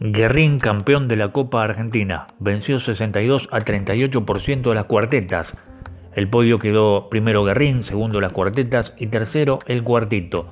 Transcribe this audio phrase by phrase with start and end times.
[0.00, 5.54] Guerrín, campeón de la Copa Argentina, venció 62 a 38% de las cuartetas.
[6.14, 10.46] El podio quedó primero Guerrín, segundo las cuartetas y tercero el cuartito.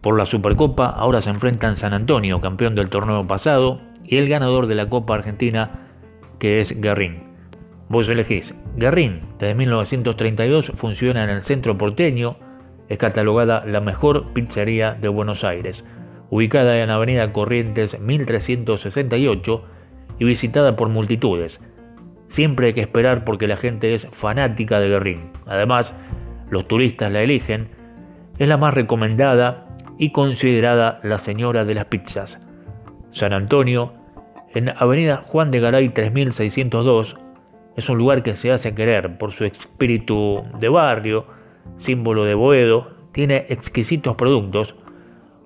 [0.00, 4.66] Por la Supercopa ahora se enfrentan San Antonio, campeón del torneo pasado, y el ganador
[4.66, 5.70] de la Copa Argentina,
[6.38, 7.24] que es Guerrín.
[7.90, 8.54] Vos elegís.
[8.76, 12.36] Guerrín, desde 1932, funciona en el centro porteño,
[12.88, 15.84] es catalogada la mejor pizzería de Buenos Aires
[16.32, 19.64] ubicada en Avenida Corrientes 1368
[20.18, 21.60] y visitada por multitudes.
[22.28, 25.30] Siempre hay que esperar porque la gente es fanática de Guerrín.
[25.44, 25.92] Además,
[26.48, 27.68] los turistas la eligen.
[28.38, 32.40] Es la más recomendada y considerada la señora de las pizzas.
[33.10, 33.92] San Antonio,
[34.54, 37.14] en Avenida Juan de Garay 3602,
[37.76, 41.26] es un lugar que se hace querer por su espíritu de barrio,
[41.76, 44.76] símbolo de Boedo, tiene exquisitos productos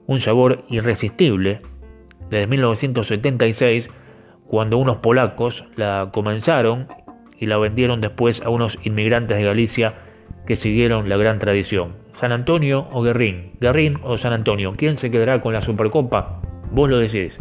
[0.07, 1.63] un sabor irresistible
[2.31, 3.91] desde 1976,
[4.47, 6.89] cuando unos polacos la comenzaron
[7.39, 9.95] y la vendieron después a unos inmigrantes de Galicia
[10.47, 11.97] que siguieron la gran tradición.
[12.13, 16.41] San Antonio o Guerrín, Guerrín o San Antonio, ¿quién se quedará con la Supercopa?
[16.73, 17.39] Vos lo decidís.